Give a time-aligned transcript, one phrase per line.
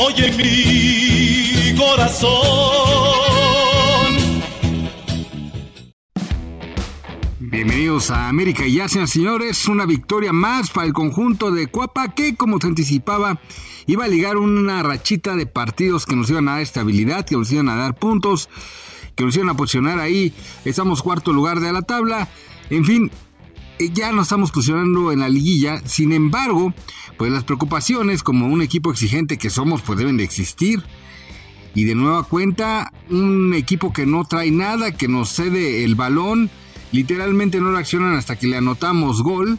[0.00, 2.30] oye mi corazón.
[7.38, 9.66] Bienvenidos a América y Asia, señores.
[9.68, 13.40] Una victoria más para el conjunto de Cuapa que, como se anticipaba,
[13.86, 17.52] iba a ligar una rachita de partidos que nos iban a dar estabilidad, que nos
[17.52, 18.48] iban a dar puntos,
[19.16, 20.32] que nos iban a posicionar ahí.
[20.64, 22.28] Estamos cuarto lugar de la tabla.
[22.70, 23.10] En fin,
[23.88, 25.80] ya nos estamos posicionando en la liguilla.
[25.86, 26.74] Sin embargo,
[27.16, 30.82] pues las preocupaciones como un equipo exigente que somos, pues deben de existir.
[31.74, 36.50] Y de nueva cuenta, un equipo que no trae nada, que nos cede el balón
[36.92, 39.58] Literalmente no reaccionan hasta que le anotamos gol,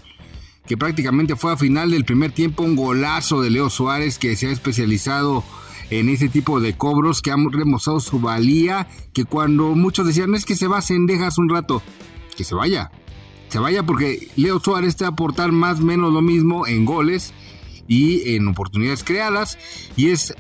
[0.68, 4.48] que prácticamente fue a final del primer tiempo un golazo de Leo Suárez que se
[4.48, 5.44] ha especializado
[5.90, 10.46] en ese tipo de cobros, que ha demostrado su valía, que cuando muchos decían es
[10.46, 11.82] que se va a Cendejas un rato,
[12.36, 12.92] que se vaya,
[13.52, 16.86] se vaya porque Leo Suárez te va a aportar más o menos lo mismo en
[16.86, 17.34] goles
[17.86, 19.58] y en oportunidades creadas
[19.98, 20.34] y es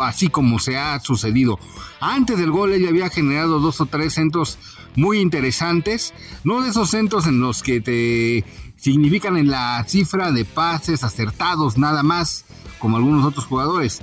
[0.00, 1.58] así como se ha sucedido.
[2.00, 4.58] Antes del gol ella había generado dos o tres centros
[4.96, 10.46] muy interesantes, no de esos centros en los que te significan en la cifra de
[10.46, 12.46] pases acertados nada más,
[12.78, 14.00] como algunos otros jugadores.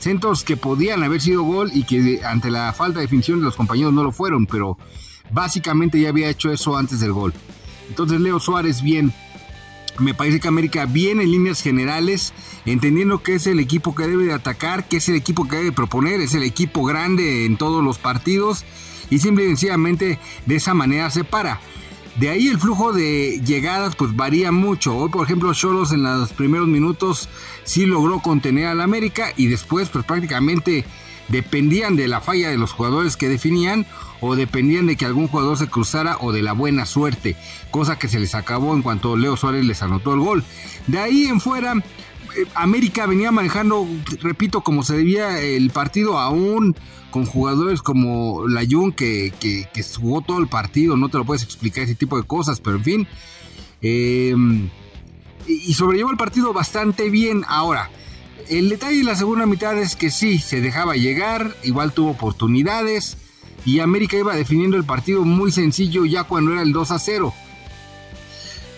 [0.00, 3.54] Centros que podían haber sido gol y que ante la falta de definición de los
[3.54, 4.78] compañeros no lo fueron, pero
[5.30, 7.32] básicamente ya había hecho eso antes del gol.
[7.90, 9.12] Entonces Leo Suárez bien,
[9.98, 12.32] me parece que América viene en líneas generales,
[12.64, 15.72] entendiendo que es el equipo que debe de atacar, que es el equipo que debe
[15.72, 18.64] proponer, es el equipo grande en todos los partidos
[19.10, 21.60] y simple y sencillamente de esa manera se para.
[22.16, 24.96] De ahí el flujo de llegadas pues varía mucho.
[24.96, 27.28] Hoy por ejemplo Cholos en los primeros minutos
[27.64, 30.84] sí logró contener al América y después pues prácticamente
[31.30, 33.86] dependían de la falla de los jugadores que definían
[34.20, 37.36] o dependían de que algún jugador se cruzara o de la buena suerte,
[37.70, 40.44] cosa que se les acabó en cuanto Leo Suárez les anotó el gol.
[40.86, 43.86] De ahí en fuera, eh, América venía manejando,
[44.20, 46.76] repito, como se debía el partido aún
[47.10, 51.84] con jugadores como Layun que, que, jugó todo el partido, no te lo puedes explicar
[51.84, 53.08] ese tipo de cosas, pero en fin.
[53.82, 54.34] Eh,
[55.46, 57.42] y sobrellevó el partido bastante bien.
[57.48, 57.90] Ahora,
[58.50, 63.16] el detalle de la segunda mitad es que sí, se dejaba llegar, igual tuvo oportunidades
[63.64, 67.32] y América iba definiendo el partido muy sencillo ya cuando era el 2 a 0.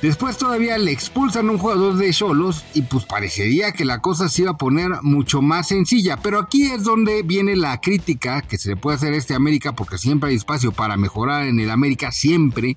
[0.02, 4.28] Después todavía le expulsan a un jugador de Cholos y pues parecería que la cosa
[4.28, 6.16] se iba a poner mucho más sencilla.
[6.16, 9.74] Pero aquí es donde viene la crítica que se le puede hacer a este América
[9.74, 12.76] porque siempre hay espacio para mejorar en el América, siempre.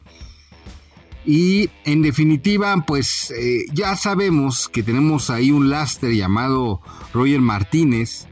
[1.26, 6.82] Y en definitiva, pues eh, ya sabemos que tenemos ahí un lastre llamado
[7.14, 8.28] Roger Martínez,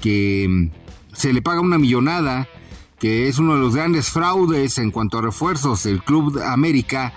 [0.00, 0.70] que mm,
[1.14, 2.48] se le paga una millonada
[2.98, 7.12] que es uno de los grandes fraudes en cuanto a refuerzos del Club América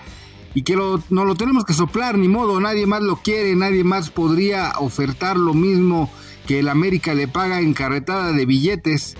[0.54, 4.10] y que no lo tenemos que soplar, ni modo, nadie más lo quiere, nadie más
[4.10, 6.12] podría ofertar lo mismo
[6.46, 9.16] que el América le paga en carretada de billetes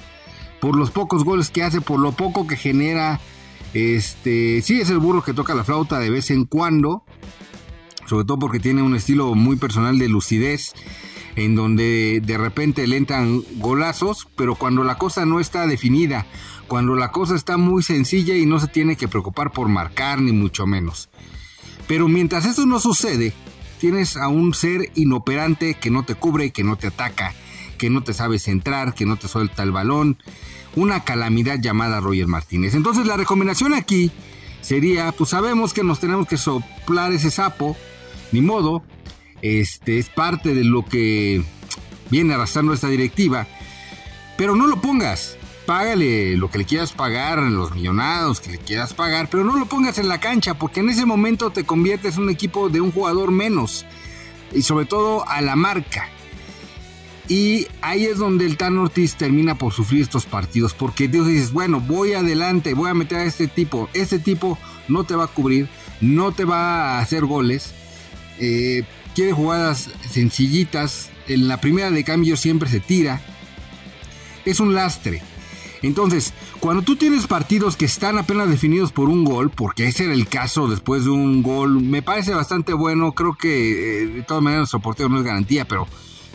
[0.60, 3.20] por los pocos goles que hace, por lo poco que genera.
[3.74, 7.04] Este, sí es el burro que toca la flauta de vez en cuando,
[8.06, 10.74] sobre todo porque tiene un estilo muy personal de lucidez
[11.36, 16.26] en donde de repente le entran golazos, pero cuando la cosa no está definida,
[16.68, 20.32] cuando la cosa está muy sencilla y no se tiene que preocupar por marcar ni
[20.32, 21.10] mucho menos.
[21.88, 23.34] Pero mientras eso no sucede,
[23.80, 27.34] tienes a un ser inoperante que no te cubre, que no te ataca,
[27.78, 30.18] que no te sabe centrar, que no te suelta el balón,
[30.76, 32.76] una calamidad llamada Roger Martínez.
[32.76, 34.12] Entonces la recomendación aquí
[34.62, 37.76] sería, pues sabemos que nos tenemos que soplar ese sapo,
[38.32, 38.84] ni modo,
[39.42, 41.44] este es parte de lo que
[42.10, 43.48] viene arrastrando esta directiva.
[44.38, 45.38] Pero no lo pongas.
[45.66, 49.68] Págale lo que le quieras pagar, los millonados que le quieras pagar, pero no lo
[49.68, 52.92] pongas en la cancha, porque en ese momento te conviertes en un equipo de un
[52.92, 53.86] jugador menos.
[54.54, 56.10] Y sobre todo a la marca.
[57.28, 60.74] Y ahí es donde el Tan Ortiz termina por sufrir estos partidos.
[60.74, 63.90] Porque Dios dices, bueno, voy adelante, voy a meter a este tipo.
[63.94, 64.58] Este tipo
[64.88, 65.70] no te va a cubrir,
[66.02, 67.74] no te va a hacer goles.
[68.40, 68.84] Eh,
[69.16, 71.10] quiere jugadas sencillitas.
[71.28, 73.22] En la primera de cambio siempre se tira.
[74.44, 75.22] Es un lastre.
[75.84, 80.14] Entonces, cuando tú tienes partidos que están apenas definidos por un gol, porque ese era
[80.14, 83.14] el caso después de un gol, me parece bastante bueno.
[83.14, 85.88] Creo que eh, de todas maneras nuestro portero no es garantía, pero,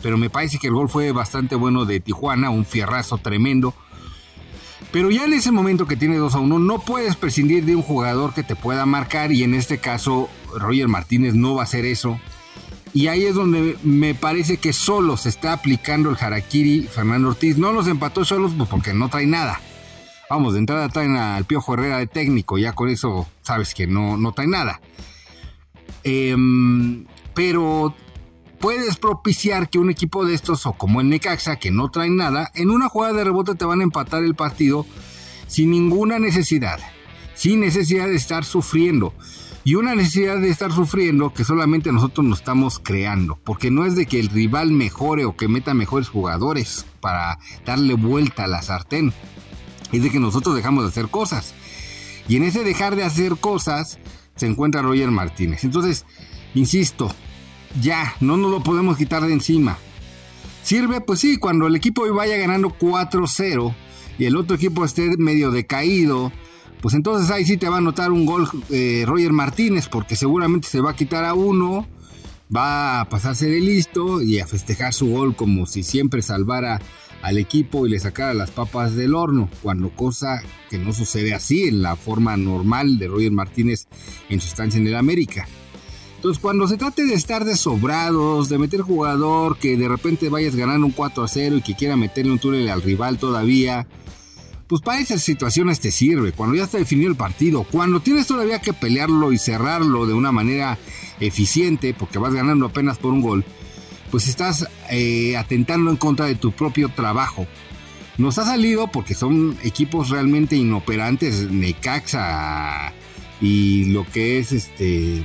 [0.02, 3.74] pero me parece que el gol fue bastante bueno de Tijuana, un fierrazo tremendo.
[4.92, 7.82] Pero ya en ese momento que tiene 2 a 1, no puedes prescindir de un
[7.82, 11.84] jugador que te pueda marcar, y en este caso, Roger Martínez no va a hacer
[11.84, 12.20] eso.
[12.96, 17.58] Y ahí es donde me parece que solo se está aplicando el harakiri Fernando Ortiz.
[17.58, 19.60] No los empató solos pues porque no trae nada.
[20.30, 24.16] Vamos, de entrada traen al Piojo Herrera de técnico, ya con eso sabes que no,
[24.16, 24.80] no trae nada.
[26.04, 27.04] Em,
[27.34, 27.94] pero
[28.60, 32.50] puedes propiciar que un equipo de estos, o como el Necaxa, que no traen nada,
[32.54, 34.86] en una jugada de rebote te van a empatar el partido
[35.46, 36.78] sin ninguna necesidad,
[37.34, 39.14] sin necesidad de estar sufriendo.
[39.64, 43.96] Y una necesidad de estar sufriendo que solamente nosotros nos estamos creando, porque no es
[43.96, 48.62] de que el rival mejore o que meta mejores jugadores para darle vuelta a la
[48.62, 49.12] sartén,
[49.90, 51.52] es de que nosotros dejamos de hacer cosas.
[52.28, 53.98] Y en ese dejar de hacer cosas
[54.36, 55.64] se encuentra Roger Martínez.
[55.64, 56.04] Entonces,
[56.54, 57.12] insisto,
[57.80, 59.78] ya, no nos lo podemos quitar de encima.
[60.62, 63.74] Sirve, pues sí, cuando el equipo vaya ganando 4-0
[64.18, 66.32] y el otro equipo esté medio decaído,
[66.80, 70.68] pues entonces ahí sí te va a notar un gol eh, Roger Martínez, porque seguramente
[70.68, 71.86] se va a quitar a uno,
[72.54, 76.80] va a pasarse de listo y a festejar su gol como si siempre salvara
[77.22, 81.68] al equipo y le sacara las papas del horno, cuando cosa que no sucede así
[81.68, 83.88] en la forma normal de Roger Martínez
[84.28, 85.48] en su estancia en el América.
[86.16, 90.56] Entonces, cuando se trate de estar de sobrados, de meter jugador, que de repente vayas
[90.56, 93.86] ganando un 4 a 0 y que quiera meterle un túnel al rival todavía,
[94.66, 96.32] pues para esas situaciones te sirve.
[96.32, 100.32] Cuando ya está definido el partido, cuando tienes todavía que pelearlo y cerrarlo de una
[100.32, 100.78] manera
[101.20, 103.44] eficiente, porque vas ganando apenas por un gol,
[104.10, 107.46] pues estás eh, atentando en contra de tu propio trabajo.
[108.18, 112.92] Nos ha salido porque son equipos realmente inoperantes, Necaxa
[113.40, 115.22] y lo que es este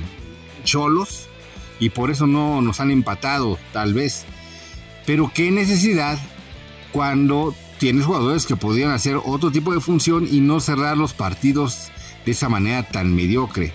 [0.62, 1.28] cholos
[1.80, 4.24] y por eso no nos han empatado, tal vez.
[5.06, 6.18] Pero qué necesidad
[6.92, 11.90] cuando tienes jugadores que podrían hacer otro tipo de función y no cerrar los partidos
[12.24, 13.72] de esa manera tan mediocre.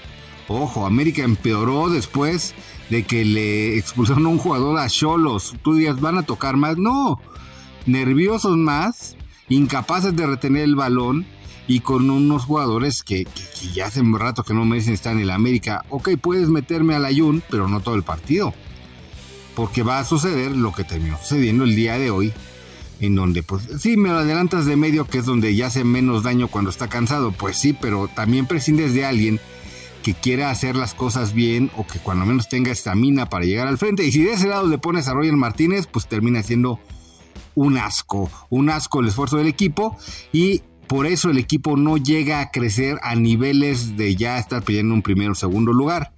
[0.48, 2.56] Ojo, América empeoró después
[2.90, 5.56] de que le expulsaron a un jugador a Cholos.
[5.62, 6.78] Tú dirías, ¿van a tocar más?
[6.78, 7.20] No,
[7.86, 9.18] nerviosos más,
[9.50, 11.26] incapaces de retener el balón
[11.68, 13.28] y con unos jugadores que,
[13.74, 15.84] ya hace un rato que no merecen estar en el América.
[15.90, 18.54] Ok, puedes meterme al Ayun, pero no todo el partido.
[19.56, 22.32] Porque va a suceder lo que terminó sucediendo el día de hoy,
[23.02, 26.24] en donde, pues, sí, me lo adelantas de medio, que es donde ya hace menos
[26.24, 27.32] daño cuando está cansado.
[27.32, 29.40] Pues sí, pero también prescindes de alguien
[30.04, 33.78] que quiera hacer las cosas bien o que cuando menos tenga estamina para llegar al
[33.78, 34.06] frente.
[34.06, 36.80] Y si de ese lado le pones a Roger Martínez, pues termina siendo
[37.56, 39.98] un asco, un asco el esfuerzo del equipo
[40.32, 44.94] y por eso el equipo no llega a crecer a niveles de ya estar pidiendo
[44.94, 46.14] un primero o segundo lugar.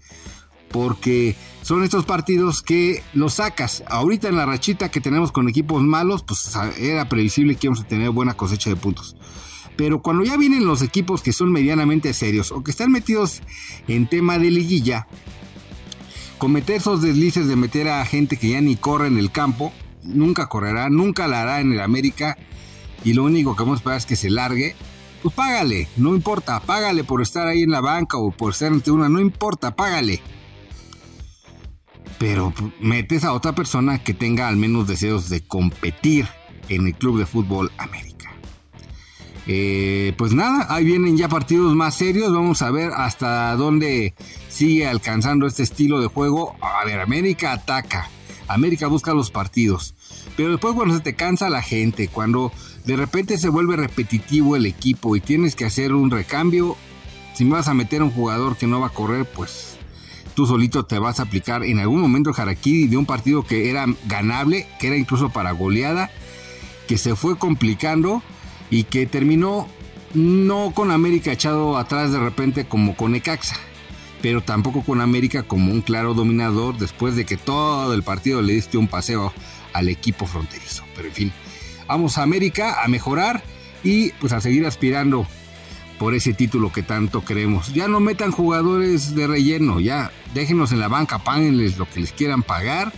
[0.69, 3.83] Porque son estos partidos que los sacas.
[3.87, 7.87] Ahorita en la rachita que tenemos con equipos malos, pues era previsible que íbamos a
[7.87, 9.15] tener buena cosecha de puntos.
[9.75, 13.41] Pero cuando ya vienen los equipos que son medianamente serios o que están metidos
[13.87, 15.07] en tema de liguilla,
[16.37, 19.73] cometer esos deslices de meter a gente que ya ni corre en el campo,
[20.03, 22.37] nunca correrá, nunca la hará en el América
[23.03, 24.75] y lo único que vamos a esperar es que se largue,
[25.21, 28.91] pues págale, no importa, págale por estar ahí en la banca o por ser ante
[28.91, 30.21] una, no importa, págale.
[32.17, 36.27] Pero metes a otra persona que tenga al menos deseos de competir
[36.67, 38.09] en el Club de Fútbol América.
[39.47, 42.31] Eh, pues nada, ahí vienen ya partidos más serios.
[42.31, 44.13] Vamos a ver hasta dónde
[44.47, 46.55] sigue alcanzando este estilo de juego.
[46.61, 48.09] A ver, América ataca.
[48.49, 49.95] América busca los partidos.
[50.35, 52.51] Pero después cuando se te cansa la gente, cuando
[52.85, 56.75] de repente se vuelve repetitivo el equipo y tienes que hacer un recambio,
[57.35, 59.77] si me vas a meter a un jugador que no va a correr, pues
[60.33, 63.69] tú solito te vas a aplicar en algún momento el harakiri de un partido que
[63.69, 66.09] era ganable, que era incluso para goleada,
[66.87, 68.23] que se fue complicando
[68.71, 69.67] y que terminó
[70.13, 73.57] no con América echado atrás de repente como con Ecaxa,
[74.21, 78.53] pero tampoco con América como un claro dominador después de que todo el partido le
[78.53, 79.33] diste un paseo
[79.73, 80.83] al equipo fronterizo.
[80.95, 81.33] Pero en fin,
[81.87, 83.43] vamos a América a mejorar
[83.83, 85.25] y pues a seguir aspirando
[85.97, 87.73] por ese título que tanto queremos.
[87.73, 92.13] Ya no metan jugadores de relleno, ya déjenos en la banca, páguenles lo que les
[92.13, 92.93] quieran pagar,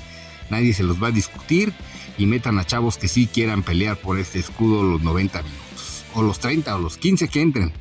[0.50, 1.74] nadie se los va a discutir
[2.18, 6.22] y metan a chavos que sí quieran pelear por este escudo los 90 minutos, o
[6.22, 7.74] los 30 o los 15 que entren,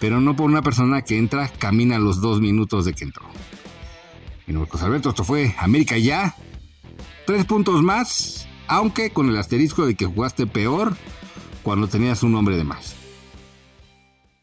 [0.00, 3.24] pero no por una persona que entra, camina los dos minutos de que entró.
[4.46, 6.36] Bueno, pues Alberto, esto fue América ya,
[7.26, 10.96] tres puntos más, aunque con el asterisco de que jugaste peor
[11.62, 13.03] cuando tenías un hombre de más.